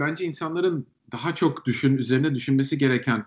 [0.00, 3.24] bence insanların daha çok düşün üzerine düşünmesi gereken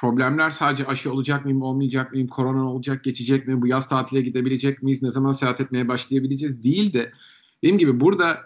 [0.00, 4.82] problemler sadece aşı olacak mıyım, olmayacak mıyım, korona olacak, geçecek mi, bu yaz tatile gidebilecek
[4.82, 7.12] miyiz, ne zaman seyahat etmeye başlayabileceğiz değil de
[7.62, 8.38] dediğim gibi burada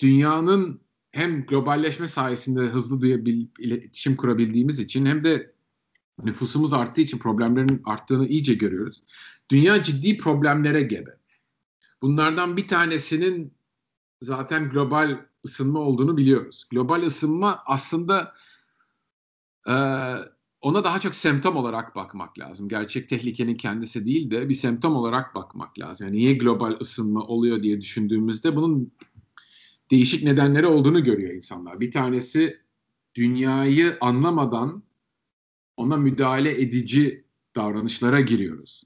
[0.00, 0.80] dünyanın
[1.12, 5.52] hem globalleşme sayesinde hızlı duyabil, iletişim kurabildiğimiz için hem de
[6.24, 9.02] nüfusumuz arttığı için problemlerin arttığını iyice görüyoruz.
[9.50, 11.16] Dünya ciddi problemlere gebe.
[12.02, 13.52] Bunlardan bir tanesinin
[14.22, 16.64] zaten global ısınma olduğunu biliyoruz.
[16.70, 18.34] Global ısınma aslında
[19.68, 19.74] e,
[20.60, 22.68] ona daha çok semptom olarak bakmak lazım.
[22.68, 26.06] Gerçek tehlikenin kendisi değil de bir semptom olarak bakmak lazım.
[26.06, 28.92] Yani niye global ısınma oluyor diye düşündüğümüzde bunun
[29.90, 31.80] değişik nedenleri olduğunu görüyor insanlar.
[31.80, 32.58] Bir tanesi
[33.14, 34.82] dünyayı anlamadan
[35.76, 37.24] ona müdahale edici
[37.56, 38.84] davranışlara giriyoruz.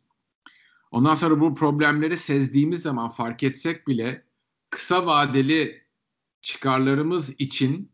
[0.90, 4.24] Ondan sonra bu problemleri sezdiğimiz zaman fark etsek bile
[4.70, 5.81] kısa vadeli
[6.42, 7.92] çıkarlarımız için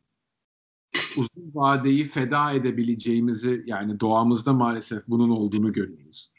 [1.17, 6.31] uzun vadeyi feda edebileceğimizi yani doğamızda maalesef bunun olduğunu görüyoruz.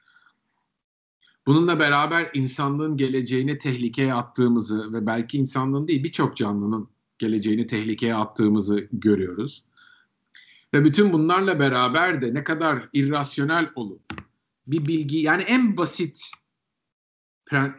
[1.47, 8.87] Bununla beraber insanlığın geleceğini tehlikeye attığımızı ve belki insanlığın değil birçok canlının geleceğini tehlikeye attığımızı
[8.91, 9.65] görüyoruz.
[10.73, 14.01] Ve bütün bunlarla beraber de ne kadar irrasyonel olup
[14.67, 16.31] bir bilgi yani en basit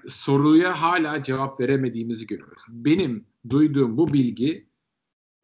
[0.09, 2.63] soruya hala cevap veremediğimizi görüyoruz.
[2.69, 4.69] Benim duyduğum bu bilgi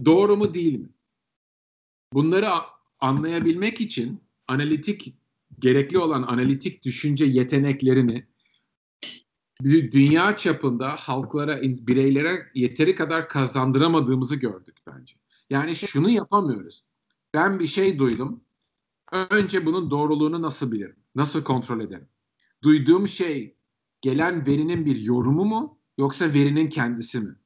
[0.05, 0.89] doğru mu değil mi?
[2.13, 2.49] Bunları
[3.01, 5.15] anlayabilmek için analitik
[5.59, 8.27] gerekli olan analitik düşünce yeteneklerini
[9.63, 15.15] dünya çapında halklara, bireylere yeteri kadar kazandıramadığımızı gördük bence.
[15.51, 16.85] Yani şunu yapamıyoruz.
[17.35, 18.41] Ben bir şey duydum.
[19.31, 20.97] Önce bunun doğruluğunu nasıl bilirim?
[21.15, 22.09] Nasıl kontrol ederim?
[22.65, 23.57] Duyduğum şey
[24.01, 27.37] gelen verinin bir yorumu mu yoksa verinin kendisi mi?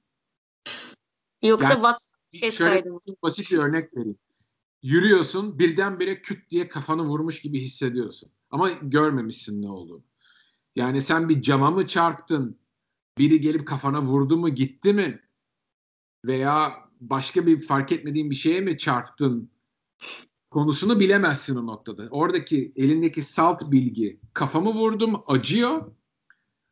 [1.42, 4.18] Yoksa yani, WhatsApp ses şöyle kaydı basit bir örnek vereyim.
[4.82, 8.30] Yürüyorsun birdenbire küt diye kafanı vurmuş gibi hissediyorsun.
[8.50, 10.04] Ama görmemişsin ne olduğunu.
[10.76, 12.58] Yani sen bir cama mı çarptın?
[13.18, 15.20] Biri gelip kafana vurdu mu gitti mi?
[16.24, 19.50] Veya başka bir fark etmediğin bir şeye mi çarptın?
[20.50, 22.08] Konusunu bilemezsin o noktada.
[22.10, 25.92] Oradaki elindeki salt bilgi kafamı vurdum acıyor.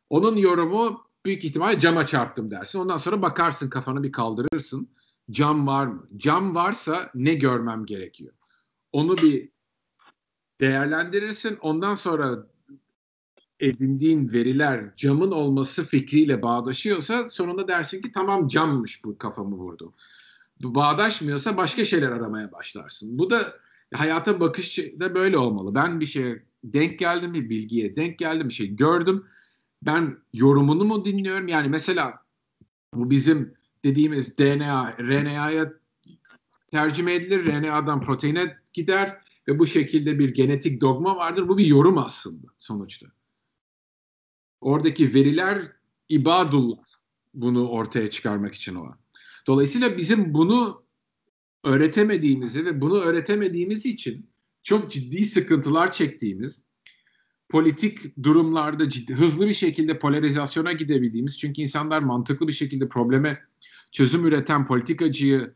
[0.09, 2.79] Onun yorumu büyük ihtimal cama çarptım dersin.
[2.79, 4.89] Ondan sonra bakarsın kafanı bir kaldırırsın.
[5.31, 6.07] Cam var mı?
[6.17, 8.33] Cam varsa ne görmem gerekiyor?
[8.91, 9.49] Onu bir
[10.61, 11.57] değerlendirirsin.
[11.61, 12.47] Ondan sonra
[13.59, 19.93] edindiğin veriler camın olması fikriyle bağdaşıyorsa sonunda dersin ki tamam cammış bu kafamı vurdu.
[20.63, 23.17] Bağdaşmıyorsa başka şeyler aramaya başlarsın.
[23.19, 23.53] Bu da
[23.93, 25.75] hayata bakış da böyle olmalı.
[25.75, 29.25] Ben bir şeye denk geldim bir bilgiye denk geldim bir şey gördüm.
[29.81, 31.47] Ben yorumunu mu dinliyorum?
[31.47, 32.25] Yani mesela
[32.93, 33.53] bu bizim
[33.83, 35.73] dediğimiz DNA, RNA'ya
[36.67, 37.47] tercüme edilir.
[37.47, 41.47] RNA'dan proteine gider ve bu şekilde bir genetik dogma vardır.
[41.47, 43.07] Bu bir yorum aslında sonuçta.
[44.61, 45.71] Oradaki veriler
[46.09, 46.83] ibadullah
[47.33, 48.99] bunu ortaya çıkarmak için olan.
[49.47, 50.83] Dolayısıyla bizim bunu
[51.63, 54.29] öğretemediğimizi ve bunu öğretemediğimiz için
[54.63, 56.63] çok ciddi sıkıntılar çektiğimiz,
[57.49, 63.41] politik durumlarda ciddi, hızlı bir şekilde polarizasyona gidebildiğimiz, çünkü insanlar mantıklı bir şekilde probleme
[63.91, 65.53] çözüm üreten politikacıyı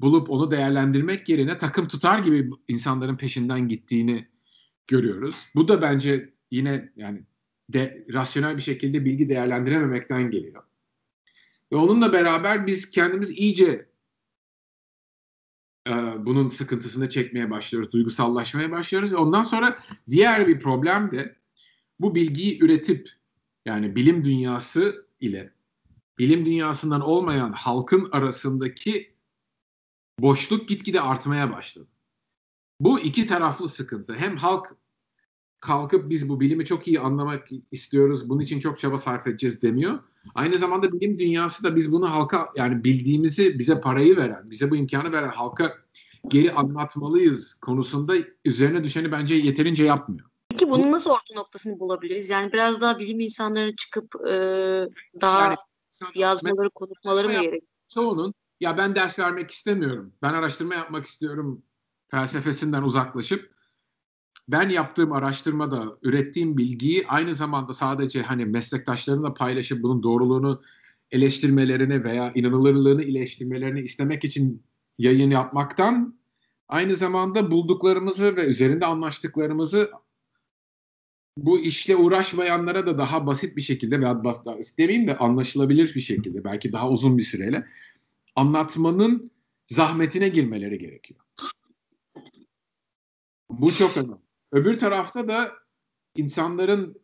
[0.00, 4.26] bulup onu değerlendirmek yerine takım tutar gibi insanların peşinden gittiğini
[4.86, 5.46] görüyoruz.
[5.54, 7.22] Bu da bence yine yani
[7.68, 10.62] de, rasyonel bir şekilde bilgi değerlendirememekten geliyor.
[11.72, 13.86] Ve onunla beraber biz kendimiz iyice
[15.86, 19.14] e, bunun sıkıntısını çekmeye başlıyoruz, duygusallaşmaya başlıyoruz.
[19.14, 19.78] Ondan sonra
[20.10, 21.36] diğer bir problem de
[22.00, 23.10] bu bilgiyi üretip
[23.64, 25.52] yani bilim dünyası ile
[26.18, 29.14] bilim dünyasından olmayan halkın arasındaki
[30.18, 31.88] boşluk gitgide artmaya başladı.
[32.80, 34.14] Bu iki taraflı sıkıntı.
[34.14, 34.76] Hem halk
[35.60, 39.98] kalkıp biz bu bilimi çok iyi anlamak istiyoruz, bunun için çok çaba sarf edeceğiz demiyor.
[40.34, 44.76] Aynı zamanda bilim dünyası da biz bunu halka yani bildiğimizi bize parayı veren, bize bu
[44.76, 45.72] imkanı veren halka
[46.28, 48.14] geri anlatmalıyız konusunda
[48.44, 50.28] üzerine düşeni bence yeterince yapmıyor.
[50.48, 52.30] Peki bunun nasıl orta noktasını bulabiliriz?
[52.30, 54.30] Yani biraz daha bilim insanları çıkıp e,
[55.20, 55.56] daha yani,
[56.14, 57.62] yazmaları, konuşmaları mı gerekiyor?
[57.88, 61.62] Çoğunun ya ben ders vermek istemiyorum, ben araştırma yapmak istiyorum
[62.08, 63.55] felsefesinden uzaklaşıp
[64.48, 70.62] ben yaptığım araştırmada ürettiğim bilgiyi aynı zamanda sadece hani meslektaşlarımla paylaşıp bunun doğruluğunu
[71.10, 74.62] eleştirmelerini veya inanılırlığını eleştirmelerini istemek için
[74.98, 76.18] yayın yapmaktan
[76.68, 79.90] aynı zamanda bulduklarımızı ve üzerinde anlaştıklarımızı
[81.36, 86.44] bu işle uğraşmayanlara da daha basit bir şekilde veya basit demeyeyim de anlaşılabilir bir şekilde
[86.44, 87.66] belki daha uzun bir süreyle
[88.36, 89.30] anlatmanın
[89.66, 91.20] zahmetine girmeleri gerekiyor.
[93.50, 94.25] Bu çok önemli.
[94.52, 95.52] Öbür tarafta da
[96.16, 97.00] insanların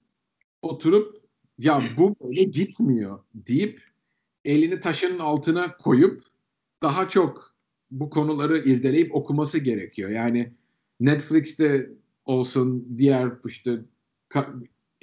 [0.62, 1.22] oturup
[1.58, 3.82] ya bu böyle gitmiyor deyip
[4.44, 6.22] elini taşın altına koyup
[6.82, 7.54] daha çok
[7.90, 10.10] bu konuları irdeleyip okuması gerekiyor.
[10.10, 10.52] Yani
[11.00, 11.90] Netflix'te
[12.24, 13.78] olsun diğer işte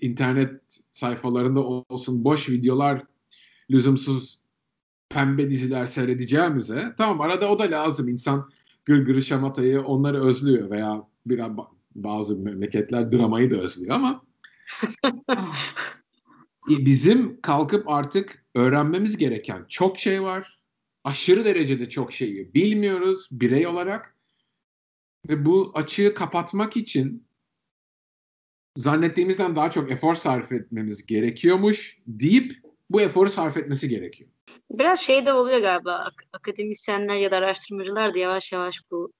[0.01, 0.61] internet
[0.91, 3.03] sayfalarında olsun boş videolar
[3.71, 4.39] lüzumsuz
[5.09, 8.07] pembe diziler seyredeceğimize tamam arada o da lazım.
[8.09, 8.49] insan
[8.85, 11.51] gırgırı şamatayı onları özlüyor veya biraz
[12.03, 14.25] bazı memleketler dramayı da özlüyor ama
[16.67, 20.59] bizim kalkıp artık öğrenmemiz gereken çok şey var.
[21.03, 24.15] Aşırı derecede çok şeyi bilmiyoruz birey olarak.
[25.29, 27.27] Ve bu açığı kapatmak için
[28.77, 32.53] zannettiğimizden daha çok efor sarf etmemiz gerekiyormuş deyip
[32.89, 34.29] bu eforu sarf etmesi gerekiyor.
[34.71, 39.11] Biraz şey de oluyor galiba akademisyenler ya da araştırmacılar da yavaş yavaş bu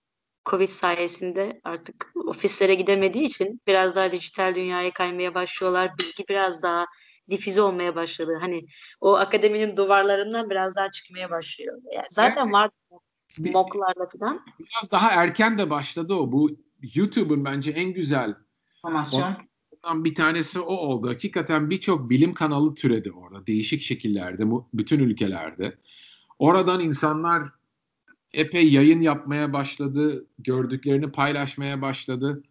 [0.50, 5.92] Covid sayesinde artık ofislere gidemediği için biraz daha dijital dünyaya kaymaya başlıyorlar.
[6.00, 6.86] Bilgi biraz daha
[7.30, 8.38] difize olmaya başladı.
[8.40, 8.66] Hani
[9.02, 11.78] o akademinin duvarlarından biraz daha çıkmaya başlıyor.
[11.96, 12.54] Yani zaten evet.
[12.54, 12.70] var
[13.38, 14.46] moklarla falan.
[14.60, 16.32] Biraz daha erken de başladı o.
[16.32, 16.50] Bu
[16.96, 18.36] YouTube'un bence en güzel
[18.82, 19.34] formasyon.
[19.94, 21.10] Bir tanesi o oldu.
[21.10, 23.48] Hakikaten birçok bilim kanalı türedi orada.
[23.48, 24.44] Değişik şekillerde,
[24.74, 25.78] bütün ülkelerde.
[26.40, 27.44] Oradan insanlar
[28.34, 30.26] epey yayın yapmaya başladı.
[30.40, 32.44] Gördüklerini paylaşmaya başladı.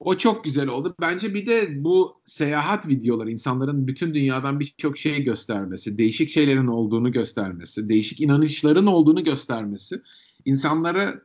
[0.00, 0.94] O çok güzel oldu.
[1.00, 7.12] Bence bir de bu seyahat videoları insanların bütün dünyadan birçok şey göstermesi, değişik şeylerin olduğunu
[7.12, 10.02] göstermesi, değişik inanışların olduğunu göstermesi
[10.44, 11.22] insanları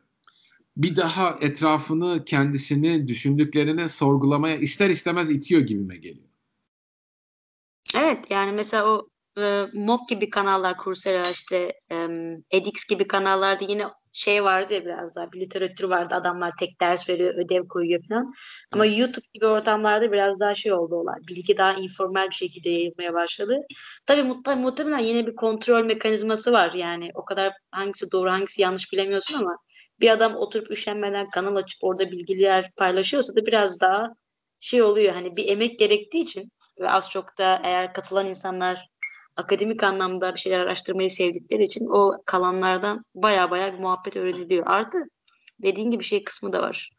[0.76, 6.28] bir daha etrafını, kendisini, düşündüklerini sorgulamaya ister istemez itiyor gibime geliyor.
[7.94, 12.08] Evet yani mesela o e, MOOC gibi kanallar, Coursera işte e,
[12.50, 16.14] edX gibi kanallarda yine şey vardı ya biraz daha bir literatür vardı.
[16.14, 18.32] Adamlar tek ders veriyor, ödev koyuyor falan.
[18.72, 18.86] Ama.
[18.86, 21.16] YouTube gibi ortamlarda biraz daha şey oldu olay.
[21.28, 23.60] Bilgi daha informal bir şekilde yayılmaya başladı.
[24.06, 26.72] Tabii muhte muhtemelen yine bir kontrol mekanizması var.
[26.72, 29.56] Yani o kadar hangisi doğru hangisi yanlış bilemiyorsun ama
[30.00, 34.08] bir adam oturup üşenmeden kanal açıp orada bilgiler paylaşıyorsa da biraz daha
[34.60, 35.14] şey oluyor.
[35.14, 38.88] Hani bir emek gerektiği için ve az çok da eğer katılan insanlar
[39.40, 44.66] akademik anlamda bir şeyler araştırmayı sevdikleri için o kalanlardan baya baya bir muhabbet öğreniliyor.
[44.66, 44.98] Artı
[45.62, 46.90] dediğin gibi şey kısmı da var.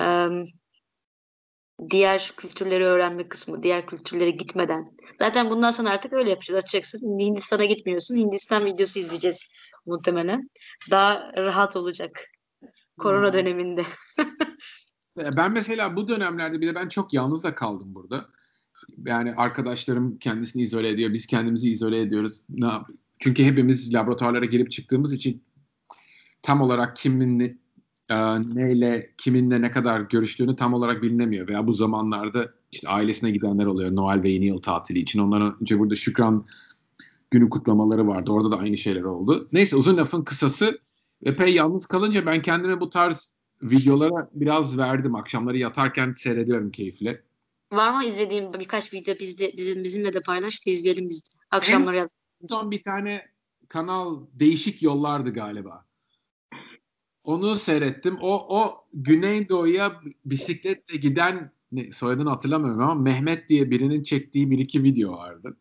[0.00, 0.28] Ee,
[1.90, 4.96] diğer kültürleri öğrenme kısmı, diğer kültürlere gitmeden.
[5.18, 6.64] Zaten bundan sonra artık öyle yapacağız.
[6.64, 7.18] Açacaksın.
[7.18, 8.16] Hindistan'a gitmiyorsun.
[8.16, 9.52] Hindistan videosu izleyeceğiz
[9.86, 10.50] muhtemelen.
[10.90, 12.24] Daha rahat olacak.
[12.98, 13.32] Korona hmm.
[13.32, 13.82] döneminde.
[15.16, 18.26] ben mesela bu dönemlerde bir de ben çok yalnız da kaldım burada
[19.06, 21.12] yani arkadaşlarım kendisini izole ediyor.
[21.12, 22.40] Biz kendimizi izole ediyoruz.
[22.48, 25.42] Ne yap Çünkü hepimiz laboratuvarlara girip çıktığımız için
[26.42, 27.40] tam olarak kimin
[28.10, 28.16] e,
[28.54, 31.48] neyle, kiminle ne kadar görüştüğünü tam olarak bilinemiyor.
[31.48, 35.20] Veya bu zamanlarda işte ailesine gidenler oluyor Noel ve yeni yıl tatili için.
[35.20, 36.46] Ondan önce burada Şükran
[37.30, 38.32] günü kutlamaları vardı.
[38.32, 39.48] Orada da aynı şeyler oldu.
[39.52, 40.78] Neyse uzun lafın kısası
[41.24, 45.14] epey yalnız kalınca ben kendime bu tarz videolara biraz verdim.
[45.14, 47.22] Akşamları yatarken seyrediyorum keyifle.
[47.72, 51.36] Var mı izlediğim birkaç video bizde bizim bizimle de paylaştı izleyelim biz de.
[51.50, 53.26] Akşamları en son bir tane
[53.68, 55.86] kanal değişik yollardı galiba.
[57.24, 58.18] Onu seyrettim.
[58.20, 64.82] O o Güneydoğu'ya bisikletle giden ne, soyadını hatırlamıyorum ama Mehmet diye birinin çektiği bir iki
[64.82, 65.56] video vardı.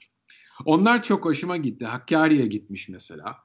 [0.65, 1.85] Onlar çok hoşuma gitti.
[1.85, 3.35] Hakkari'ye gitmiş mesela.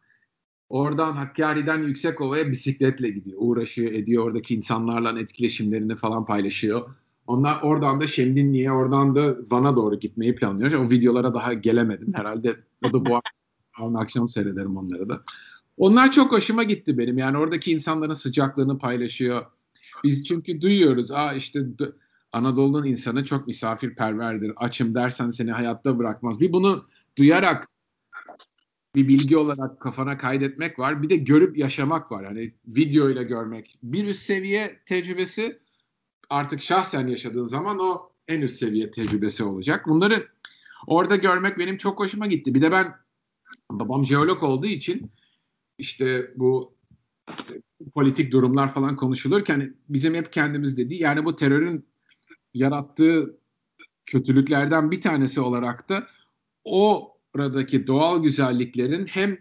[0.69, 3.39] Oradan Hakkari'den Yüksekova'ya bisikletle gidiyor.
[3.41, 4.25] Uğraşıyor, ediyor.
[4.25, 6.95] Oradaki insanlarla etkileşimlerini falan paylaşıyor.
[7.31, 10.73] Onlar oradan da Şemdinli'ye, oradan da Van'a doğru gitmeyi planlıyor.
[10.73, 12.13] O videolara daha gelemedim.
[12.15, 13.17] Herhalde o da bu
[13.77, 15.23] akşam, akşam seyrederim onları da.
[15.77, 17.19] Onlar çok hoşuma gitti benim.
[17.19, 19.47] Yani oradaki insanların sıcaklığını paylaşıyor.
[20.05, 21.11] Biz çünkü duyuyoruz.
[21.11, 21.61] Aa işte
[22.33, 24.53] Anadolu'nun insanı çok misafirperverdir.
[24.57, 26.41] Açım dersen seni hayatta bırakmaz.
[26.41, 26.85] Bir bunu
[27.19, 27.69] duyarak
[28.95, 31.03] bir bilgi olarak kafana kaydetmek var.
[31.03, 32.25] Bir de görüp yaşamak var.
[32.25, 33.79] Yani video ile görmek.
[33.83, 35.61] Bir üst seviye tecrübesi
[36.31, 39.87] artık şahsen yaşadığın zaman o en üst seviye tecrübesi olacak.
[39.89, 40.29] Bunları
[40.87, 42.55] orada görmek benim çok hoşuma gitti.
[42.55, 42.95] Bir de ben
[43.71, 45.11] babam jeolog olduğu için
[45.79, 46.75] işte bu
[47.95, 51.87] politik durumlar falan konuşulurken bizim hep kendimiz dedi yani bu terörün
[52.55, 53.39] yarattığı
[54.07, 56.07] kötülüklerden bir tanesi olarak da
[56.65, 59.39] o oradaki doğal güzelliklerin hem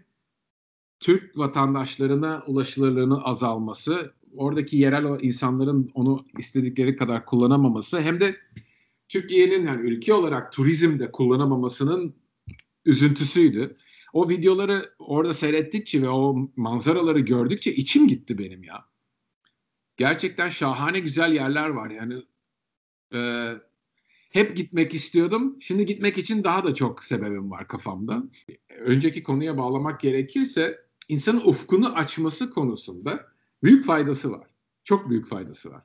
[1.00, 8.36] Türk vatandaşlarına ulaşılırlığını azalması oradaki yerel insanların onu istedikleri kadar kullanamaması hem de
[9.08, 12.14] Türkiye'nin yani ülke olarak turizmde kullanamamasının
[12.84, 13.76] üzüntüsüydü.
[14.12, 18.84] o videoları orada seyrettikçe ve o manzaraları gördükçe içim gitti benim ya.
[19.96, 22.22] Gerçekten şahane güzel yerler var yani.
[23.14, 23.52] E,
[24.30, 25.56] hep gitmek istiyordum.
[25.60, 28.22] Şimdi gitmek için daha da çok sebebim var kafamda.
[28.78, 33.29] Önceki konuya bağlamak gerekirse insanın ufkunu açması konusunda
[33.62, 34.46] büyük faydası var.
[34.84, 35.82] Çok büyük faydası var.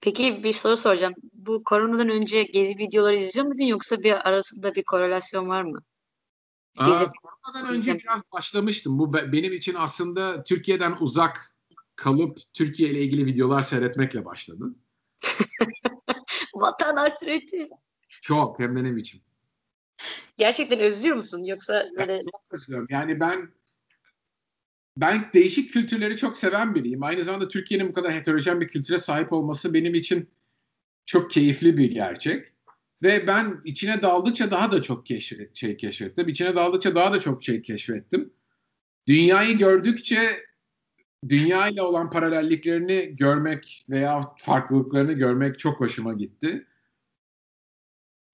[0.00, 1.14] Peki bir soru soracağım.
[1.32, 5.82] Bu koronadan önce gezi videoları izliyor muydun yoksa bir arasında bir korelasyon var mı?
[6.78, 8.98] Aa, koronadan önce biraz başlamıştım.
[8.98, 11.56] Bu benim için aslında Türkiye'den uzak
[11.96, 14.74] kalıp Türkiye ile ilgili videolar seyretmekle başladı.
[16.54, 17.68] Vatan hasreti.
[18.08, 19.20] Çok hem de ne biçim.
[20.36, 22.20] Gerçekten özlüyor musun yoksa böyle...
[22.20, 22.86] çok özlüyorum.
[22.90, 23.52] Yani ben
[25.00, 27.02] ben değişik kültürleri çok seven biriyim.
[27.02, 30.28] Aynı zamanda Türkiye'nin bu kadar heterojen bir kültüre sahip olması benim için
[31.06, 32.46] çok keyifli bir gerçek.
[33.02, 36.28] Ve ben içine daldıkça daha da çok keşfet, şey keşfettim.
[36.28, 38.32] İçine daldıkça daha da çok şey keşfettim.
[39.08, 40.20] Dünyayı gördükçe
[41.28, 46.66] dünya ile olan paralelliklerini görmek veya farklılıklarını görmek çok hoşuma gitti.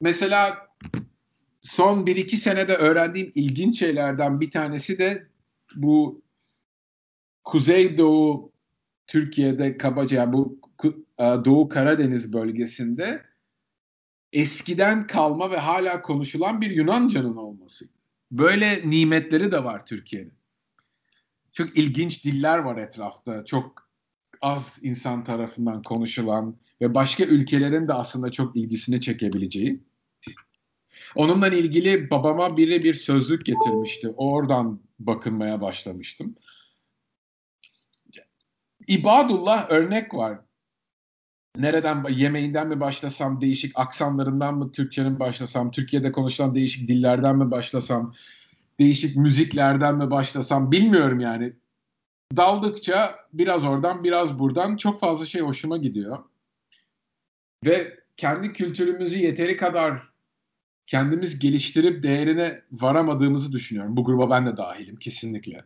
[0.01, 0.57] Mesela
[1.61, 5.27] son 1-2 senede öğrendiğim ilginç şeylerden bir tanesi de
[5.75, 6.26] bu
[7.47, 8.53] Kuzeydoğu
[9.07, 13.23] Türkiye'de kabaca yani bu e, Doğu Karadeniz bölgesinde
[14.33, 17.85] eskiden kalma ve hala konuşulan bir Yunanca'nın olması.
[18.31, 20.33] Böyle nimetleri de var Türkiye'nin.
[21.53, 23.45] Çok ilginç diller var etrafta.
[23.45, 23.89] Çok
[24.41, 29.81] az insan tarafından konuşulan ve başka ülkelerin de aslında çok ilgisini çekebileceği.
[31.15, 34.09] Onunla ilgili babama biri bir sözlük getirmişti.
[34.09, 36.35] Oradan bakınmaya başlamıştım.
[38.89, 40.39] İbadullah örnek var.
[41.57, 48.15] Nereden yemeğinden mi başlasam, değişik aksanlarından mı Türkçenin başlasam, Türkiye'de konuşulan değişik dillerden mi başlasam,
[48.79, 51.53] değişik müziklerden mi başlasam bilmiyorum yani.
[52.37, 56.19] Daldıkça biraz oradan biraz buradan çok fazla şey hoşuma gidiyor.
[57.65, 60.03] Ve kendi kültürümüzü yeteri kadar
[60.87, 63.97] kendimiz geliştirip değerine varamadığımızı düşünüyorum.
[63.97, 65.65] Bu gruba ben de dahilim kesinlikle.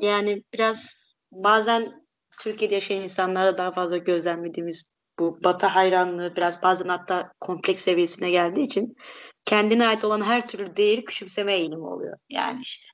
[0.00, 0.96] Yani biraz
[1.32, 2.03] bazen
[2.40, 8.62] Türkiye'de yaşayan insanlarda daha fazla gözlemlediğimiz bu batı hayranlığı biraz bazen hatta kompleks seviyesine geldiği
[8.62, 8.96] için
[9.44, 12.18] kendine ait olan her türlü değeri küçümseme eğilimi oluyor.
[12.28, 12.86] Yani işte.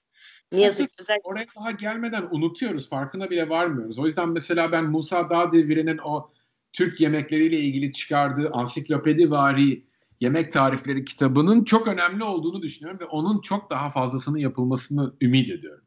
[0.53, 1.29] Ne yazık ki özellikle...
[1.29, 2.89] Oraya daha gelmeden unutuyoruz.
[2.89, 3.99] Farkına bile varmıyoruz.
[3.99, 6.33] O yüzden mesela ben Musa Dağdevire'nin o
[6.73, 9.85] Türk yemekleriyle ilgili çıkardığı ansiklopedi vari
[10.21, 15.85] yemek tarifleri kitabının çok önemli olduğunu düşünüyorum ve onun çok daha fazlasını yapılmasını ümit ediyorum.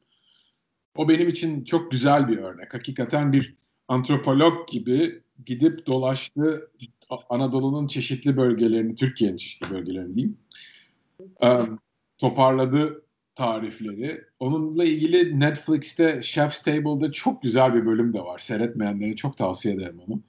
[0.95, 2.73] O benim için çok güzel bir örnek.
[2.73, 3.55] Hakikaten bir
[3.87, 6.71] antropolog gibi gidip dolaştı
[7.29, 10.37] Anadolu'nun çeşitli bölgelerini, Türkiye'nin çeşitli bölgelerini diyeyim.
[12.17, 14.23] Toparladı tarifleri.
[14.39, 18.39] Onunla ilgili Netflix'te Chef's Table'da çok güzel bir bölüm de var.
[18.39, 20.21] Seyretmeyenlere çok tavsiye ederim onu.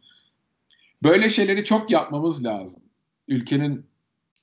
[1.02, 2.82] Böyle şeyleri çok yapmamız lazım.
[3.28, 3.86] Ülkenin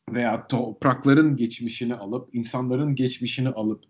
[0.10, 3.84] veya toprakların geçmişini alıp, insanların geçmişini alıp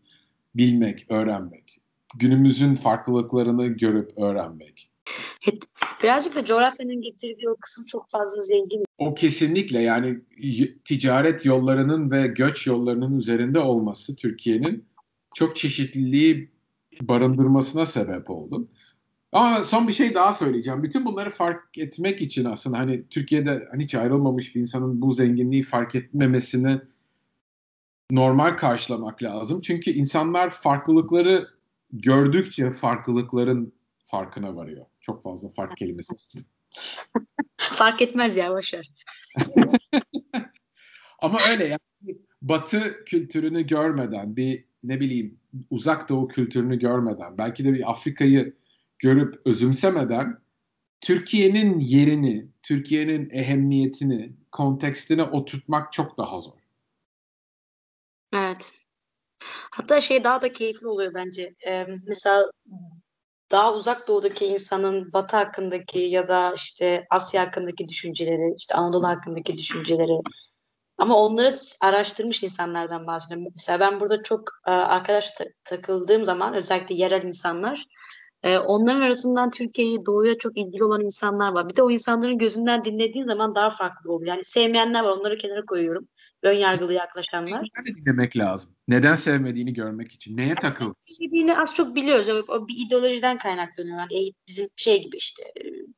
[0.55, 1.80] bilmek, öğrenmek
[2.15, 4.91] günümüzün farklılıklarını görüp öğrenmek.
[6.03, 8.83] Birazcık da coğrafyanın getirdiği o kısım çok fazla zengin.
[8.97, 10.21] O kesinlikle yani
[10.85, 14.85] ticaret yollarının ve göç yollarının üzerinde olması Türkiye'nin
[15.35, 16.51] çok çeşitliliği
[17.01, 18.67] barındırmasına sebep oldu.
[19.31, 20.83] Ama son bir şey daha söyleyeceğim.
[20.83, 25.63] Bütün bunları fark etmek için aslında hani Türkiye'de hani hiç ayrılmamış bir insanın bu zenginliği
[25.63, 26.81] fark etmemesini
[28.11, 29.61] normal karşılamak lazım.
[29.61, 31.47] Çünkü insanlar farklılıkları
[31.93, 34.85] gördükçe farklılıkların farkına varıyor.
[35.01, 36.15] Çok fazla fark kelimesi.
[37.57, 38.87] fark etmez ya başar.
[41.19, 41.79] Ama öyle yani
[42.41, 48.53] Batı kültürünü görmeden bir ne bileyim uzak doğu kültürünü görmeden belki de bir Afrika'yı
[48.99, 50.37] görüp özümsemeden
[51.01, 56.57] Türkiye'nin yerini, Türkiye'nin ehemmiyetini, kontekstine oturtmak çok daha zor.
[58.33, 58.80] Evet.
[59.71, 61.55] Hatta şey daha da keyifli oluyor bence.
[61.67, 62.51] Ee, mesela
[63.51, 69.57] daha uzak doğudaki insanın Batı hakkındaki ya da işte Asya hakkındaki düşünceleri, işte Anadolu hakkındaki
[69.57, 70.21] düşünceleri
[70.97, 73.47] ama onları araştırmış insanlardan bahsediyorum.
[73.55, 75.33] Mesela ben burada çok arkadaş
[75.63, 77.85] takıldığım zaman özellikle yerel insanlar
[78.43, 81.69] onların arasından Türkiye'yi doğuya çok ilgili olan insanlar var.
[81.69, 84.33] Bir de o insanların gözünden dinlediğin zaman daha farklı oluyor.
[84.33, 86.07] Yani sevmeyenler var onları kenara koyuyorum
[86.43, 87.69] ön yargılı yaklaşanlar.
[87.77, 88.71] Nerede dinlemek lazım?
[88.87, 90.37] Neden sevmediğini görmek için.
[90.37, 90.93] Neye takıl?
[91.05, 92.29] Sevdiğini az çok biliyoruz.
[92.29, 93.97] O, o bir ideolojiden kaynaklanıyor.
[93.97, 95.43] Yani bizim şey gibi işte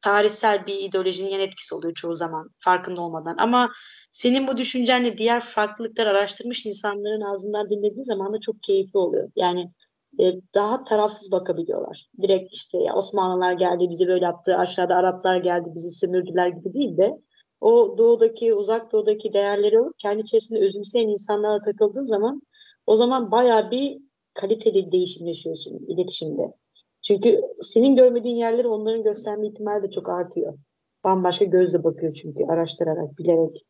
[0.01, 3.35] tarihsel bir ideolojinin yan etkisi oluyor çoğu zaman farkında olmadan.
[3.38, 3.71] Ama
[4.12, 9.29] senin bu düşüncenle diğer farklılıklar araştırmış insanların ağzından dinlediği zaman da çok keyifli oluyor.
[9.35, 9.71] Yani
[10.19, 10.23] e,
[10.55, 12.09] daha tarafsız bakabiliyorlar.
[12.21, 16.97] Direkt işte ya Osmanlılar geldi bizi böyle yaptı, aşağıda Araplar geldi bizi sömürdüler gibi değil
[16.97, 17.19] de
[17.63, 22.41] o doğudaki, uzak doğudaki değerleri kendi içerisinde özümseyen insanlara takıldığın zaman
[22.88, 24.01] o zaman bayağı bir
[24.34, 26.53] kaliteli değişim yaşıyorsun iletişimde.
[27.01, 30.58] Çünkü senin görmediğin yerleri onların gösterme ihtimali de çok artıyor.
[31.03, 33.65] Bambaşka gözle bakıyor çünkü araştırarak, bilerek.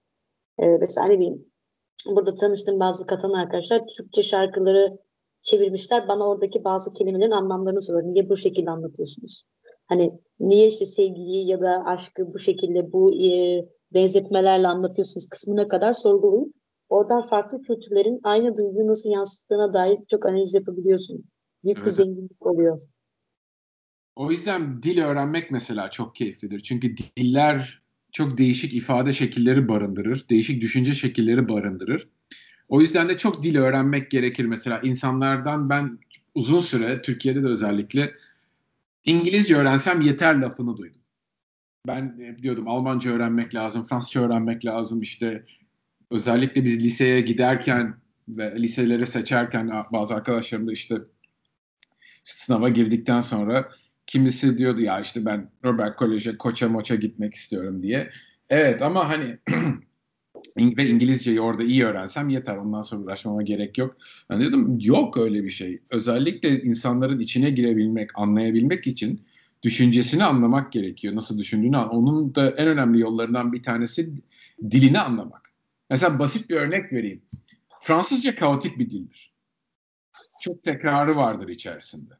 [0.60, 1.46] Ee, mesela ne bileyim
[2.16, 4.98] burada tanıştığım bazı katan arkadaşlar Türkçe şarkıları
[5.42, 6.08] çevirmişler.
[6.08, 8.14] Bana oradaki bazı kelimelerin anlamlarını soruyor.
[8.14, 9.44] Niye bu şekilde anlatıyorsunuz?
[9.88, 15.94] Hani niye işte sevgiliyi ya da aşkı bu şekilde bu e, benzetmelerle anlatıyorsunuz kısmına kadar
[15.94, 16.54] sorgulayıp
[16.90, 21.24] oradan farklı kültürlerin aynı duyguyu nasıl yansıttığına dair çok analiz yapabiliyorsun.
[21.64, 21.86] Büyük evet.
[21.86, 22.80] bir zenginlik oluyor.
[24.16, 26.60] O yüzden dil öğrenmek mesela çok keyiflidir.
[26.60, 27.82] Çünkü diller
[28.12, 32.10] çok değişik ifade şekilleri barındırır, değişik düşünce şekilleri barındırır.
[32.70, 34.46] O yüzden de çok dil öğrenmek gerekir.
[34.46, 36.00] Mesela insanlardan ben
[36.36, 38.12] uzun süre Türkiye'de de özellikle
[39.06, 41.02] İngilizce öğrensem yeter lafını duydum.
[41.88, 45.02] Ben diyordum Almanca öğrenmek lazım, Fransızca öğrenmek lazım.
[45.02, 45.46] İşte
[46.12, 47.96] özellikle biz liseye giderken
[48.30, 50.96] ve liseleri seçerken bazı arkadaşlarım da işte
[52.24, 53.70] sınava girdikten sonra
[54.08, 58.10] kimisi diyordu ya işte ben Robert Kolej'e koça moça gitmek istiyorum diye.
[58.50, 59.38] Evet ama hani
[60.58, 62.58] ve İngilizceyi orada iyi öğrensem yeter.
[62.58, 63.98] Ondan sonra uğraşmama gerek yok.
[64.30, 65.82] Ben dedim yok öyle bir şey.
[65.90, 69.22] Özellikle insanların içine girebilmek, anlayabilmek için
[69.64, 71.16] düşüncesini anlamak gerekiyor.
[71.16, 74.14] Nasıl düşündüğünü Onun da en önemli yollarından bir tanesi
[74.72, 75.54] dilini anlamak.
[75.90, 77.22] Mesela basit bir örnek vereyim.
[77.82, 79.34] Fransızca kaotik bir dildir.
[80.42, 82.14] Çok tekrarı vardır içerisinde.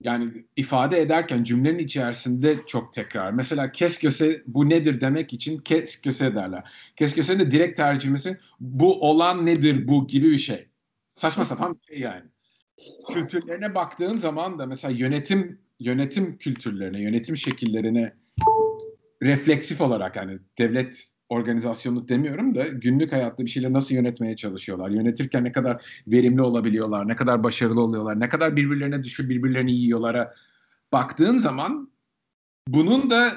[0.00, 3.32] Yani ifade ederken cümlenin içerisinde çok tekrar.
[3.32, 6.70] Mesela kes köse bu nedir demek için kes köse derler.
[6.96, 10.68] Kes de direkt tercümesi bu olan nedir bu gibi bir şey.
[11.14, 12.24] Saçma sapan bir şey yani.
[13.12, 18.12] Kültürlerine baktığın zaman da mesela yönetim yönetim kültürlerine, yönetim şekillerine
[19.22, 24.90] refleksif olarak yani devlet organizasyonu demiyorum da günlük hayatta bir şeyleri nasıl yönetmeye çalışıyorlar.
[24.90, 30.34] Yönetirken ne kadar verimli olabiliyorlar, ne kadar başarılı oluyorlar, ne kadar birbirlerine düşür birbirlerini yiyorlara
[30.92, 31.92] baktığın zaman
[32.68, 33.32] bunun da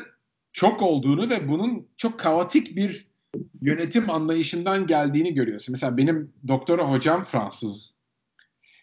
[0.53, 3.07] çok olduğunu ve bunun çok kaotik bir
[3.61, 5.73] yönetim anlayışından geldiğini görüyorsun.
[5.73, 7.94] Mesela benim doktora hocam Fransız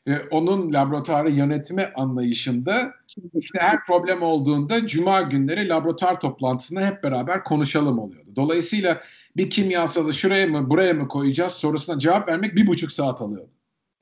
[0.07, 2.95] ve onun laboratuvarı yönetme anlayışında
[3.35, 8.31] işte her problem olduğunda cuma günleri laboratuvar toplantısında hep beraber konuşalım oluyordu.
[8.37, 9.03] Dolayısıyla
[9.37, 13.51] bir kimyasalı şuraya mı buraya mı koyacağız sorusuna cevap vermek bir buçuk saat alıyordu.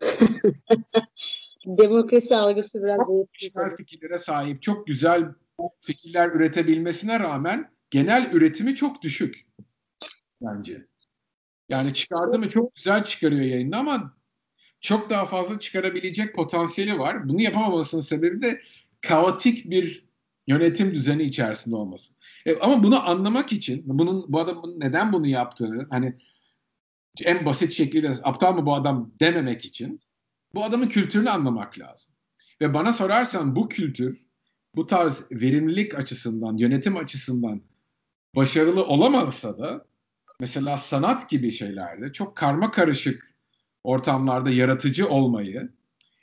[1.67, 5.25] Demokrasi algısı biraz çok güzel fikirlere sahip, çok güzel
[5.81, 9.47] fikirler üretebilmesine rağmen genel üretimi çok düşük
[10.43, 10.87] bence.
[11.69, 14.15] Yani çıkardı mı çok güzel çıkarıyor yayında ama
[14.81, 17.29] çok daha fazla çıkarabilecek potansiyeli var.
[17.29, 18.61] Bunu yapamamasının sebebi de
[19.01, 20.05] kaotik bir
[20.47, 22.13] yönetim düzeni içerisinde olması.
[22.47, 26.17] E, ama bunu anlamak için bunun bu adamın neden bunu yaptığını hani
[27.25, 30.01] en basit şekilde aptal mı bu adam dememek için
[30.55, 32.15] bu adamın kültürünü anlamak lazım.
[32.61, 34.27] Ve bana sorarsan bu kültür
[34.77, 37.63] bu tarz verimlilik açısından, yönetim açısından
[38.37, 39.87] başarılı olamazsa da
[40.41, 43.31] mesela sanat gibi şeylerde çok karma karışık
[43.85, 45.69] ortamlarda yaratıcı olmayı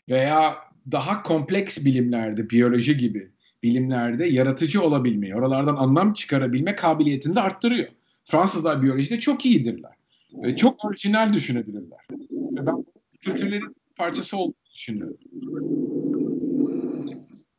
[0.10, 0.58] veya
[0.92, 3.32] daha kompleks bilimlerde, biyoloji gibi
[3.64, 7.88] bilimlerde yaratıcı olabilmeyi, oralardan anlam çıkarabilme kabiliyetini de arttırıyor.
[8.24, 9.92] Fransızlar biyolojide çok iyidirler.
[10.34, 12.00] Ve çok orijinal düşünebilirler.
[12.32, 12.86] Ve ben
[13.22, 15.18] kültürlerin parçası olduğunu düşünüyorum.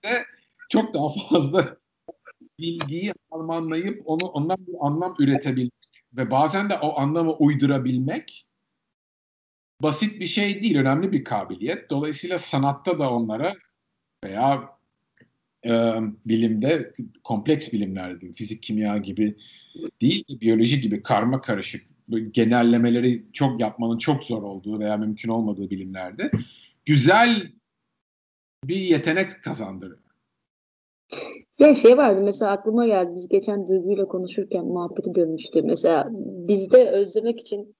[0.05, 0.25] Ve
[0.69, 1.77] çok daha fazla
[2.59, 5.73] bilgiyi anlayıp onu ondan bir anlam üretebilmek
[6.17, 8.48] ve bazen de o anlamı uydurabilmek
[9.83, 11.91] basit bir şey değil, önemli bir kabiliyet.
[11.91, 13.55] Dolayısıyla sanatta da onlara
[14.25, 14.69] veya
[15.65, 15.71] e,
[16.27, 16.93] bilimde,
[17.25, 19.37] kompleks bilimlerde, fizik, kimya gibi
[20.01, 21.87] değil, biyoloji gibi karma karışık
[22.31, 26.31] genellemeleri çok yapmanın çok zor olduğu veya mümkün olmadığı bilimlerde
[26.87, 27.53] güzel
[28.65, 29.99] bir yetenek kazandırıyor.
[31.59, 35.63] Ya şey vardı mesela aklıma geldi biz geçen Duygu'yla konuşurken muhabbeti dönmüştü.
[35.63, 36.09] Mesela
[36.49, 37.77] bizde özlemek için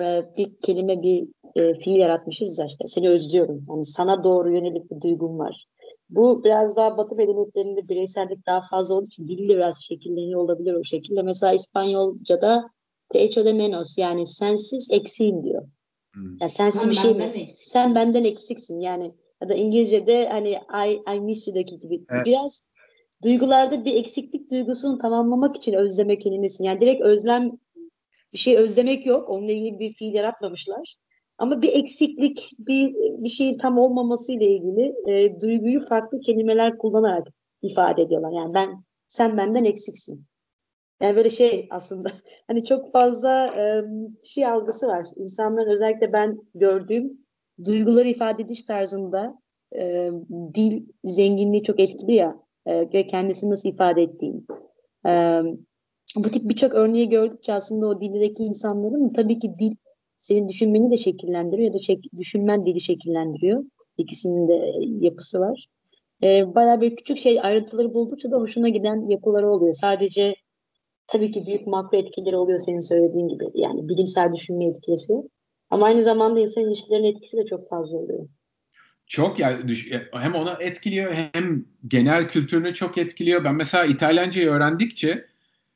[0.00, 3.64] e, bir kelime bir e, fiil yaratmışız ya işte seni özlüyorum.
[3.68, 5.66] Yani sana doğru yönelik bir duygum var.
[6.10, 10.84] Bu biraz daha Batı medeniyetlerinde bireysellik daha fazla olduğu için dilli biraz şekilleniyor olabilir o
[10.84, 11.22] şekilde.
[11.22, 12.70] Mesela İspanyolca'da
[13.08, 15.62] te echo de menos yani sensiz eksiğim diyor.
[16.14, 16.36] Hmm.
[16.40, 17.24] Yani sensiz sen bir şey mi?
[17.24, 17.68] Eksik.
[17.68, 19.14] Sen benden eksiksin yani.
[19.42, 22.04] Ya da İngilizce'de hani I, I miss you'daki gibi.
[22.10, 22.26] Evet.
[22.26, 22.62] Biraz
[23.24, 26.66] duygularda bir eksiklik duygusunu tamamlamak için özleme kelimesini.
[26.66, 27.50] Yani direkt özlem
[28.32, 29.28] bir şey özlemek yok.
[29.28, 30.96] Onunla ilgili bir fiil yaratmamışlar.
[31.38, 37.28] Ama bir eksiklik, bir bir şeyin tam olmaması ile ilgili e, duyguyu farklı kelimeler kullanarak
[37.62, 38.32] ifade ediyorlar.
[38.32, 40.24] Yani ben sen benden eksiksin.
[41.02, 42.10] Yani böyle şey aslında
[42.46, 43.84] hani çok fazla e,
[44.22, 45.06] şey algısı var.
[45.16, 47.12] İnsanların özellikle ben gördüğüm
[47.64, 49.38] duyguları ifade ediş tarzında
[49.76, 50.10] e,
[50.54, 54.40] dil zenginliği çok etkili ya e, ve kendisini nasıl ifade ettiğini.
[55.06, 55.42] E,
[56.16, 59.76] bu tip birçok örneği gördükçe aslında o dildeki insanların tabii ki dil
[60.24, 63.64] senin düşünmeni de şekillendiriyor ya da şek düşünmen dili şekillendiriyor.
[63.98, 64.72] İkisinin de
[65.06, 65.66] yapısı var.
[66.22, 69.74] E, bayağı bir küçük şey ayrıntıları buldukça da hoşuna giden yapıları oluyor.
[69.74, 70.34] Sadece
[71.06, 73.44] tabii ki büyük makro etkileri oluyor senin söylediğin gibi.
[73.54, 75.14] Yani bilimsel düşünme etkisi.
[75.70, 78.28] Ama aynı zamanda insan ilişkilerinin etkisi de çok fazla oluyor.
[79.06, 79.74] Çok yani
[80.12, 83.44] hem ona etkiliyor hem genel kültürünü çok etkiliyor.
[83.44, 85.24] Ben mesela İtalyancayı öğrendikçe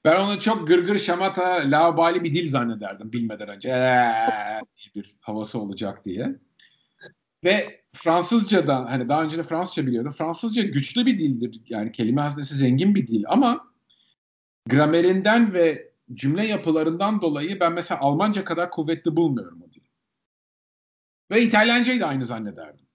[0.05, 3.69] ben onu çok gırgır şamata laubali bir dil zannederdim bilmeden önce.
[3.69, 4.61] Eee,
[4.95, 6.39] bir havası olacak diye.
[7.45, 10.13] Ve Fransızca da hani daha önce de Fransızca biliyordum.
[10.13, 11.61] Fransızca güçlü bir dildir.
[11.69, 13.73] Yani kelime haznesi zengin bir dil ama
[14.67, 19.89] gramerinden ve cümle yapılarından dolayı ben mesela Almanca kadar kuvvetli bulmuyorum o dili.
[21.31, 22.87] Ve İtalyancayı da aynı zannederdim.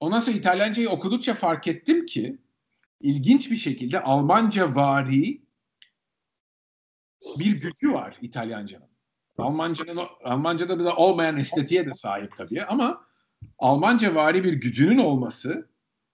[0.00, 2.38] Ondan sonra İtalyancayı okudukça fark ettim ki
[3.04, 5.42] ilginç bir şekilde Almanca vari
[7.38, 8.88] bir gücü var İtalyancanın.
[9.38, 13.06] Almanca'nın Almanca'da da olmayan estetiğe de sahip tabii ama
[13.58, 15.70] Almanca vari bir gücünün olması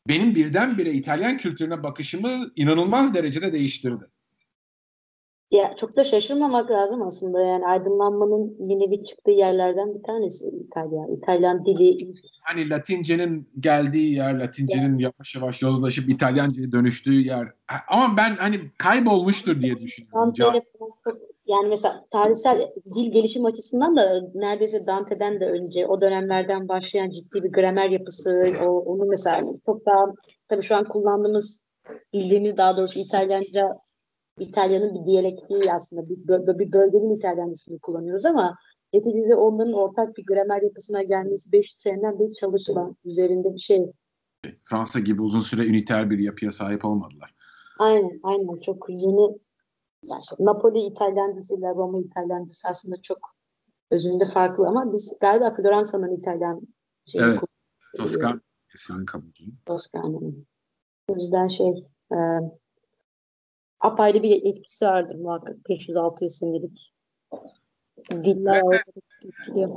[0.08, 4.04] benim birdenbire İtalyan kültürüne bakışımı inanılmaz derecede değiştirdi.
[5.50, 11.06] Ya çok da şaşırmamak lazım aslında yani aydınlanmanın yine bir çıktığı yerlerden bir tanesi İtalya.
[11.16, 12.14] İtalyan dili.
[12.42, 15.02] Hani Latince'nin geldiği yer, Latince'nin yani.
[15.02, 17.48] yavaş yavaş yozlaşıp İtalyanca'ya dönüştüğü yer.
[17.88, 20.34] Ama ben hani kaybolmuştur diye düşünüyorum.
[21.46, 27.42] Yani mesela tarihsel dil gelişim açısından da neredeyse Dante'den de önce o dönemlerden başlayan ciddi
[27.42, 30.06] bir gramer yapısı, o, onu mesela çok daha
[30.48, 31.64] tabii şu an kullandığımız
[32.12, 33.78] bildiğimiz daha doğrusu İtalyanca
[34.40, 36.16] İtalya'nın bir diyalektiği aslında bir,
[36.58, 38.56] bir bölgenin İtalyancasını kullanıyoruz ama
[38.92, 43.92] neticede onların ortak bir gramer yapısına gelmesi 500 seneden beri çalışılan üzerinde bir şey.
[44.64, 47.34] Fransa gibi uzun süre üniter bir yapıya sahip olmadılar.
[47.78, 48.60] Aynen, aynen.
[48.60, 49.38] Çok yeni
[50.04, 53.18] yani işte Napoli İtalyancası ile Roma İtalyancası aslında çok
[53.90, 56.60] özünde farklı ama biz galiba Floransa'nın İtalyan
[57.06, 57.40] şeyi Evet.
[57.96, 58.42] Toskan
[59.06, 59.44] kabucu.
[59.66, 60.46] Toskana'nın.
[61.08, 61.68] O yüzden şey
[62.12, 62.18] e,
[63.80, 66.92] apayrı bir etkisi vardır muhakkak 500-600 senelik.
[68.10, 68.62] Diller
[69.56, 69.70] evet.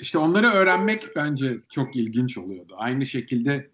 [0.00, 2.74] İşte onları öğrenmek bence çok ilginç oluyordu.
[2.76, 3.70] Aynı şekilde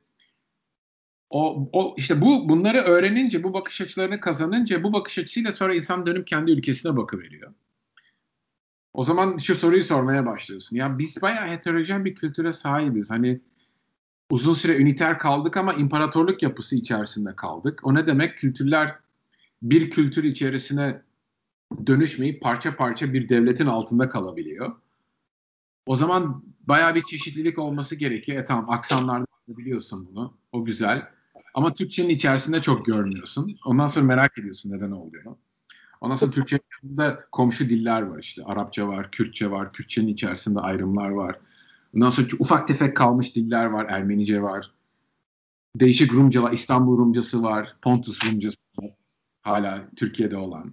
[1.31, 6.07] o, o işte bu bunları öğrenince, bu bakış açılarını kazanınca bu bakış açısıyla sonra insan
[6.07, 7.55] dönüp kendi ülkesine bakıveriyor.
[8.93, 10.77] O zaman şu soruyu sormaya başlıyorsun.
[10.77, 13.11] Ya biz bayağı heterojen bir kültüre sahibiz.
[13.11, 13.41] Hani
[14.31, 17.81] uzun süre üniter kaldık ama imparatorluk yapısı içerisinde kaldık.
[17.83, 18.39] O ne demek?
[18.39, 18.97] Kültürler
[19.63, 21.03] bir kültür içerisine
[21.87, 24.77] dönüşmeyip parça parça bir devletin altında kalabiliyor.
[25.87, 28.43] O zaman bayağı bir çeşitlilik olması gerekiyor.
[28.43, 30.35] E tamam aksanlarda biliyorsun bunu.
[30.53, 31.09] O güzel.
[31.55, 33.57] Ama Türkçenin içerisinde çok görmüyorsun.
[33.65, 35.37] Ondan sonra merak ediyorsun neden oluyor.
[36.01, 38.43] Ondan sonra Türkçe'de komşu diller var işte.
[38.45, 39.73] Arapça var, Kürtçe var.
[39.73, 41.39] Kürtçenin içerisinde ayrımlar var.
[41.97, 43.87] Ondan sonra ufak tefek kalmış diller var.
[43.89, 44.71] Ermenice var.
[45.77, 47.77] Değişik Rumcalar, İstanbul Rumcası var.
[47.83, 48.91] Pontus Rumcası var.
[49.43, 50.73] Hala Türkiye'de olan.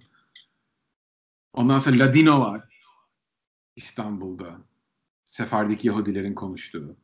[1.52, 2.68] Ondan sonra Ladino var.
[3.76, 4.50] İstanbul'da.
[5.24, 6.96] Sefardik Yahudilerin konuştuğu.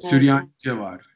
[0.00, 1.06] Süryanice var.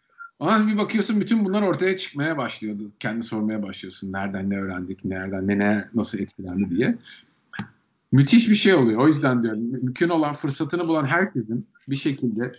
[0.40, 2.92] Ama bir bakıyorsun bütün bunlar ortaya çıkmaya başlıyordu.
[3.00, 4.12] Kendi sormaya başlıyorsun.
[4.12, 6.98] Nereden ne öğrendik, nereden ne, ne nasıl etkilendi diye.
[8.16, 9.02] Müthiş bir şey oluyor.
[9.02, 12.52] O yüzden diyorum mümkün olan fırsatını bulan herkesin bir şekilde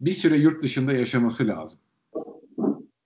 [0.00, 1.80] bir süre yurt dışında yaşaması lazım.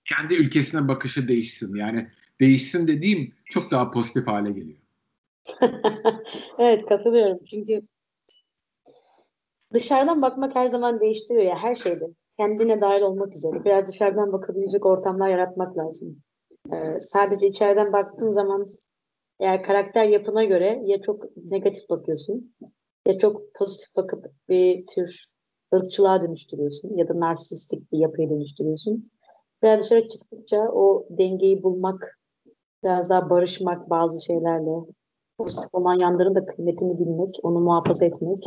[0.05, 1.75] Kendi ülkesine bakışı değişsin.
[1.75, 2.07] Yani
[2.39, 4.77] değişsin dediğim çok daha pozitif hale geliyor.
[6.59, 7.39] evet katılıyorum.
[7.49, 7.81] Çünkü
[9.73, 12.07] dışarıdan bakmak her zaman değiştiriyor ya her şeyde
[12.37, 16.17] kendine dahil olmak üzere biraz dışarıdan bakabilecek ortamlar yaratmak lazım.
[16.73, 18.65] Ee, sadece içeriden baktığın zaman
[19.39, 22.55] eğer karakter yapına göre ya çok negatif bakıyorsun
[23.07, 25.33] ya çok pozitif bakıp bir tür
[25.75, 29.11] ırkçılığa dönüştürüyorsun ya da narsistik bir yapıya dönüştürüyorsun.
[29.63, 32.19] Biraz dışarı çıktıkça o dengeyi bulmak,
[32.83, 34.71] biraz daha barışmak bazı şeylerle,
[35.37, 38.39] pozitif olan yanların da kıymetini bilmek, onu muhafaza etmek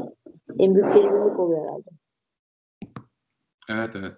[0.58, 1.90] en büyük zenginlik oluyor herhalde.
[3.68, 4.12] Evet evet.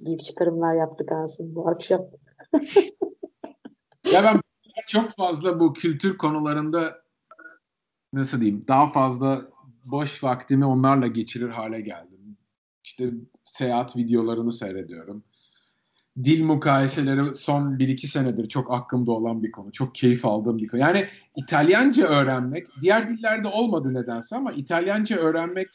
[0.00, 2.06] Büyük çıkarımlar yaptık aslında bu akşam.
[4.12, 4.40] ya ben
[4.86, 7.02] çok fazla bu kültür konularında
[8.12, 9.42] nasıl diyeyim daha fazla
[9.84, 12.36] boş vaktimi onlarla geçirir hale geldim.
[12.84, 13.10] İşte
[13.44, 15.24] seyahat videolarını seyrediyorum.
[16.24, 19.72] Dil mukayeseleri son 1-2 senedir çok aklımda olan bir konu.
[19.72, 20.80] Çok keyif aldığım bir konu.
[20.80, 25.68] Yani İtalyanca öğrenmek, diğer dillerde olmadı nedense ama İtalyanca öğrenmek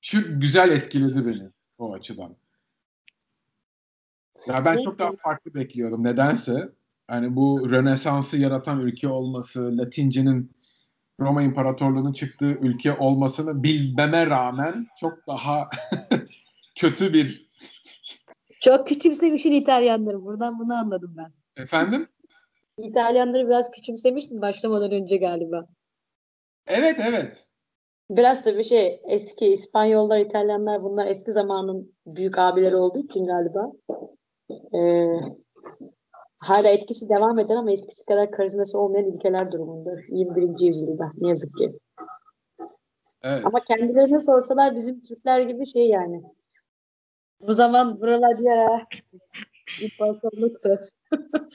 [0.00, 2.36] şu güzel etkiledi beni o açıdan.
[4.46, 6.72] Ya ben çok daha farklı bekliyordum nedense.
[7.08, 10.52] Hani bu Rönesans'ı yaratan ülke olması, Latince'nin
[11.20, 15.70] Roma İmparatorluğu'nun çıktığı ülke olmasını bilmeme rağmen çok daha
[16.74, 17.50] kötü bir
[18.60, 20.24] çok küçümsemişsin İtalyanları.
[20.24, 21.32] Buradan bunu anladım ben.
[21.62, 22.08] Efendim?
[22.78, 25.66] İtalyanları biraz küçümsemiştin başlamadan önce galiba.
[26.66, 27.46] Evet evet.
[28.10, 33.72] Biraz da bir şey eski İspanyollar, İtalyanlar bunlar eski zamanın büyük abileri olduğu için galiba.
[34.74, 35.20] Ee,
[36.44, 40.66] hala etkisi devam eden ama eskisi kadar karizması olmayan ülkeler durumunda 21.
[40.66, 41.72] yüzyılda ne yazık ki.
[43.22, 43.46] Evet.
[43.46, 46.22] Ama kendilerine sorsalar bizim Türkler gibi şey yani.
[47.40, 48.86] Bu zaman buralar bir ara
[49.82, 50.80] imparatorluktu.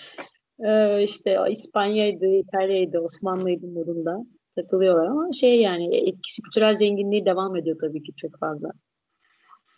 [0.66, 4.26] ee, işte İspanya'ydı, İtalya'ydı, Osmanlı'ydı modunda
[4.56, 8.70] takılıyorlar ama şey yani etkisi kültürel zenginliği devam ediyor tabii ki çok fazla.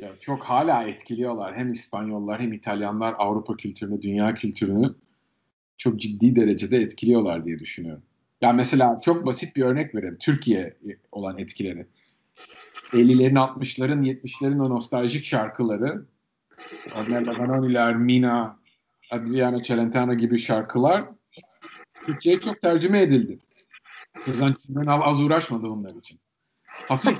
[0.01, 1.55] Ya çok hala etkiliyorlar.
[1.55, 4.95] Hem İspanyollar hem İtalyanlar Avrupa kültürünü, dünya kültürünü
[5.77, 8.03] çok ciddi derecede etkiliyorlar diye düşünüyorum.
[8.41, 10.17] Ya mesela çok basit bir örnek vereyim.
[10.19, 10.77] Türkiye
[11.11, 11.87] olan etkileri.
[12.93, 16.05] 50'lerin, 60'ların, 70'lerin o nostaljik şarkıları
[16.95, 18.59] Ornella Vanoni'ler, Mina,
[19.11, 21.05] Adriano Celentano gibi şarkılar
[22.05, 23.39] Türkçe'ye çok tercüme edildi.
[24.19, 26.19] Sezen Çimen az uğraşmadı bunlar için.
[26.65, 27.17] Hafif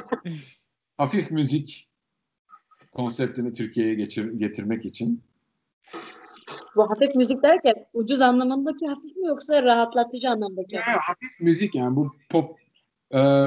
[0.98, 1.91] hafif müzik
[2.92, 3.94] konseptini Türkiye'ye
[4.38, 5.24] getirmek için.
[6.76, 10.94] Bu hafif müzik derken ucuz anlamındaki hafif mi yoksa rahatlatıcı anlamdaki hafif?
[10.94, 12.60] Ya, hafif müzik yani bu pop
[13.14, 13.46] e,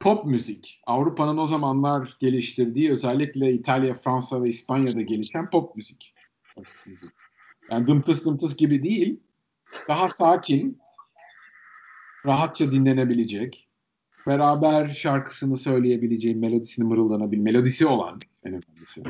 [0.00, 0.82] pop müzik.
[0.86, 6.14] Avrupa'nın o zamanlar geliştirdiği özellikle İtalya, Fransa ve İspanya'da gelişen pop müzik.
[6.56, 7.10] Hafif müzik.
[7.70, 9.20] Yani dımtıs dımtıs gibi değil.
[9.88, 10.80] Daha sakin,
[12.26, 13.67] rahatça dinlenebilecek,
[14.28, 19.02] beraber şarkısını söyleyebileceğin, melodisini mırıldanabil, melodisi olan en önemlisi.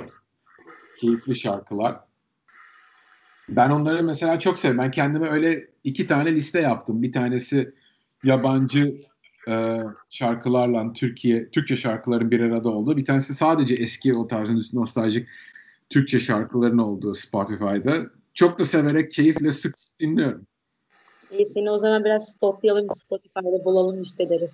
[1.00, 2.00] Keyifli şarkılar.
[3.48, 4.84] Ben onları mesela çok seviyorum.
[4.84, 7.02] Ben kendime öyle iki tane liste yaptım.
[7.02, 7.74] Bir tanesi
[8.24, 8.96] yabancı
[9.48, 9.78] e,
[10.10, 12.96] şarkılarla Türkiye Türkçe şarkıların bir arada olduğu.
[12.96, 15.28] Bir tanesi sadece eski o tarzın nostaljik
[15.90, 18.10] Türkçe şarkıların olduğu Spotify'da.
[18.34, 20.46] Çok da severek, keyifle sık dinliyorum.
[21.30, 24.50] İyi seni o zaman biraz stoklayalım Spotify'da bulalım listeleri.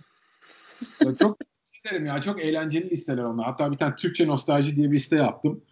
[1.18, 2.20] Çok isterim ya.
[2.20, 3.46] Çok eğlenceli listeler onlar.
[3.46, 5.64] Hatta bir tane Türkçe nostalji diye bir liste yaptım.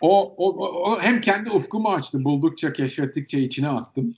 [0.00, 2.24] O, o, o hem kendi ufkumu açtı.
[2.24, 4.14] Buldukça, keşfettikçe içine attım.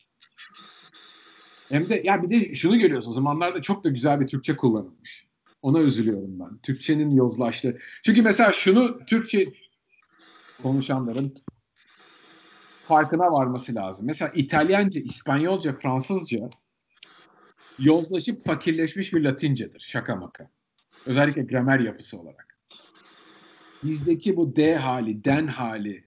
[1.68, 3.10] Hem de ya bir de şunu görüyorsun.
[3.10, 5.26] O zamanlarda çok da güzel bir Türkçe kullanılmış.
[5.62, 6.58] Ona üzülüyorum ben.
[6.58, 7.78] Türkçenin yozlaştı.
[8.02, 9.52] Çünkü mesela şunu Türkçe
[10.62, 11.34] konuşanların
[12.82, 14.06] farkına varması lazım.
[14.06, 16.50] Mesela İtalyanca, İspanyolca, Fransızca
[17.82, 19.80] yozlaşıp fakirleşmiş bir Latincedir.
[19.80, 20.50] Şaka maka.
[21.06, 22.58] Özellikle gramer yapısı olarak.
[23.84, 26.04] Bizdeki bu D hali, den hali,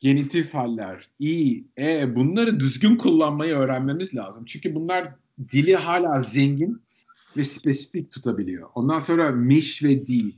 [0.00, 4.44] genitif haller, i, e bunları düzgün kullanmayı öğrenmemiz lazım.
[4.44, 5.14] Çünkü bunlar
[5.52, 6.82] dili hala zengin
[7.36, 8.70] ve spesifik tutabiliyor.
[8.74, 10.34] Ondan sonra miş ve di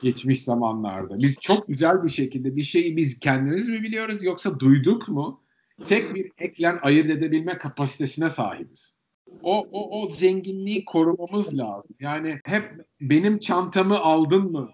[0.00, 1.18] geçmiş zamanlarda.
[1.18, 5.40] Biz çok güzel bir şekilde bir şeyi biz kendimiz mi biliyoruz yoksa duyduk mu?
[5.86, 8.96] Tek bir eklen ayırt edebilme kapasitesine sahibiz.
[9.42, 11.90] O, o, o zenginliği korumamız lazım.
[12.00, 14.70] Yani hep benim çantamı aldın mı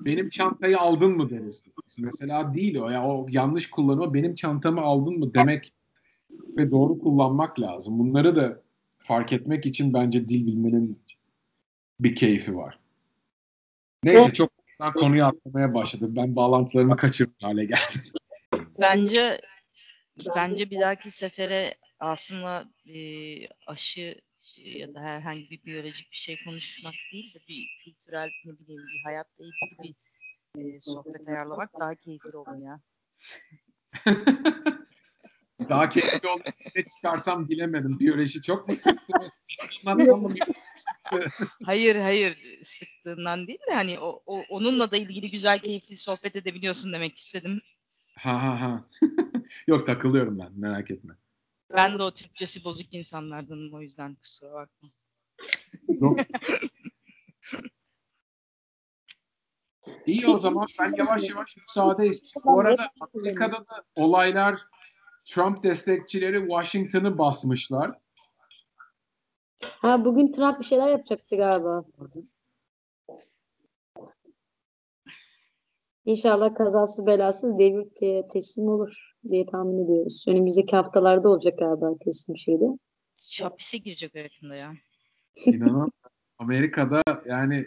[0.00, 1.64] benim çantayı aldın mı deriz.
[1.98, 2.90] Mesela değil o.
[2.90, 5.74] Ya o yanlış kullanma benim çantamı aldın mı demek
[6.30, 7.98] ve doğru kullanmak lazım.
[7.98, 8.62] Bunları da
[8.98, 10.98] fark etmek için bence dil bilmenin
[12.00, 12.78] bir keyfi var.
[14.04, 14.50] Neyse çok
[14.94, 16.14] konuyu atlamaya başladım.
[16.16, 18.02] Ben bağlantılarımı kaçırdım hale geldim.
[18.80, 19.40] Bence
[20.36, 22.98] bence bir dahaki sefere aslında e,
[23.66, 24.20] aşı
[24.56, 29.02] ya da herhangi bir biyolojik bir şey konuşmak değil de bir kültürel ne bileyim bir
[29.04, 29.94] hayatla ilgili
[30.56, 32.80] bir e, sohbet ayarlamak daha keyifli olur ya.
[35.68, 36.44] daha keyifli olur.
[36.76, 37.98] Ne çıkarsam bilemedim.
[37.98, 39.12] Biyoloji çok mu sıktı?
[41.64, 46.92] hayır hayır sıktığından değil de hani o, o, onunla da ilgili güzel keyifli sohbet edebiliyorsun
[46.92, 47.60] demek istedim.
[48.18, 48.84] Ha ha ha.
[49.66, 51.14] Yok takılıyorum ben merak etme.
[51.76, 54.88] Ben de o Türkçesi bozuk insanlardanım o yüzden kusura bakma.
[60.06, 62.42] İyi o zaman ben yavaş yavaş müsaade istiyorum.
[62.44, 64.60] Bu arada Amerika'da da olaylar
[65.24, 67.98] Trump destekçileri Washington'ı basmışlar.
[69.60, 71.84] Ha bugün Trump bir şeyler yapacaktı galiba.
[76.06, 80.24] İnşallah kazasız belasız devir te- teslim olur diye tahmin ediyoruz.
[80.28, 82.64] Önümüzdeki haftalarda olacak galiba teslim şeydi.
[83.42, 84.72] Hapise girecek yakında ya.
[85.46, 85.92] İnanın
[86.38, 87.66] Amerika'da yani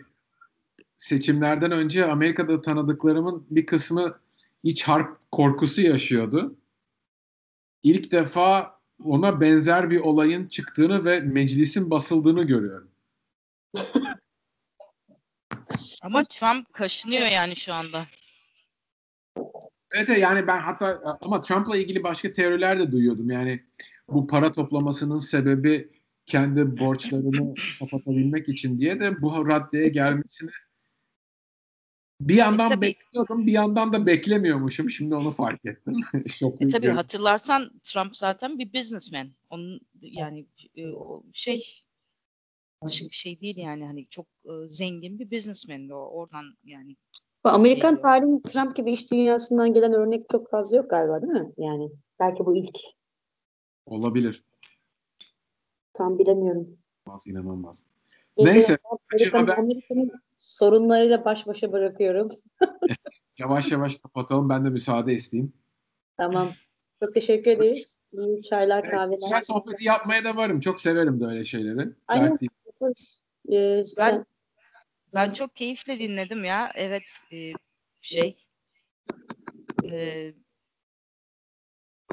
[0.97, 4.19] seçimlerden önce Amerika'da tanıdıklarımın bir kısmı
[4.63, 6.55] iç harp korkusu yaşıyordu.
[7.83, 12.91] İlk defa ona benzer bir olayın çıktığını ve meclisin basıldığını görüyorum.
[16.01, 18.05] Ama Trump kaşınıyor yani şu anda.
[19.91, 23.31] Evet yani ben hatta ama Trump'la ilgili başka teoriler de duyuyordum.
[23.31, 23.63] Yani
[24.07, 25.89] bu para toplamasının sebebi
[26.25, 30.49] kendi borçlarını kapatabilmek için diye de bu raddeye gelmesini
[32.21, 34.89] bir yandan E bekliyordum, bir yandan da beklemiyormuşum.
[34.89, 35.93] Şimdi onu fark ettim.
[36.39, 39.31] Çok E tabii hatırlarsan Trump zaten bir businessman.
[39.49, 40.45] Onun yani
[40.77, 40.83] e,
[41.33, 41.83] şey
[42.81, 46.95] başka bir şey değil yani hani çok e, zengin bir businessman o oradan yani
[47.45, 51.51] Bu Amerikan tarihinin Trump gibi iş dünyasından gelen örnek çok fazla yok galiba değil mi?
[51.57, 52.77] Yani belki bu ilk.
[53.85, 54.43] olabilir.
[55.93, 56.61] Tam bilemiyorum.
[57.05, 57.85] İnanılmaz, inanılmaz.
[58.37, 58.77] Neyse, Neyse,
[59.11, 62.27] Amerika'nın, haber- Amerika'nın sorunlarıyla baş başa bırakıyorum.
[63.39, 64.49] Yavaş yavaş kapatalım.
[64.49, 65.53] Ben de müsaade isteyeyim.
[66.17, 66.49] Tamam.
[67.03, 68.01] Çok teşekkür ederiz.
[68.13, 69.17] İyi çaylar, Evet, kahveler.
[69.21, 70.59] güzel sohbeti yapmaya da varım.
[70.59, 71.89] Çok severim de öyle şeyleri.
[72.07, 72.37] Aynen.
[73.51, 74.25] Ee, Ben- sen-
[75.13, 76.71] ben çok keyifle dinledim ya.
[76.75, 77.53] Evet e,
[78.01, 78.37] şey
[79.91, 79.97] e,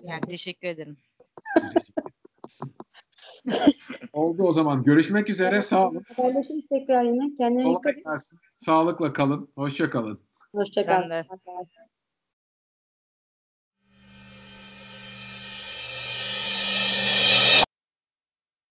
[0.03, 0.97] yani teşekkür ederim.
[4.13, 4.83] Oldu o zaman.
[4.85, 5.63] Görüşmek üzere.
[5.63, 6.05] Sağ olun.
[6.17, 7.35] Haberleşiriz tekrar yine.
[7.35, 8.39] Kendine dikkat gelsin.
[8.59, 9.53] Sağlıkla kalın.
[9.55, 10.21] Hoşça kalın.
[10.53, 11.25] Hoşça kal.